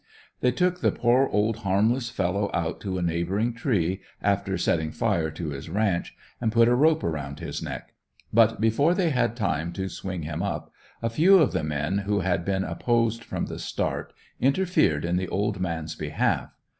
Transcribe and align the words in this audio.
They 0.39 0.51
took 0.51 0.79
the 0.81 0.91
poor 0.91 1.27
old 1.27 1.57
harmless 1.57 2.09
fellow 2.09 2.49
out 2.55 2.81
to 2.81 2.97
a 2.97 3.03
neighboring 3.03 3.53
tree, 3.53 4.01
after 4.19 4.57
setting 4.57 4.89
fire 4.91 5.29
to 5.29 5.49
his 5.51 5.69
ranch, 5.69 6.15
and 6.41 6.51
put 6.51 6.67
a 6.67 6.73
rope 6.73 7.03
around 7.03 7.37
his 7.39 7.61
neck; 7.61 7.93
but 8.33 8.59
before 8.59 8.95
they 8.95 9.11
had 9.11 9.35
time 9.35 9.71
to 9.73 9.87
swing 9.89 10.23
him 10.23 10.41
up, 10.41 10.73
a 11.03 11.09
few 11.11 11.37
of 11.37 11.51
the 11.51 11.63
men, 11.63 11.99
who 11.99 12.21
had 12.21 12.43
been 12.43 12.63
opposed 12.63 13.23
from 13.23 13.45
the 13.45 13.59
start, 13.59 14.11
interfered 14.39 15.05
in 15.05 15.17
the 15.17 15.27
old 15.27 15.59
man's 15.59 15.93
behalf. 15.93 16.49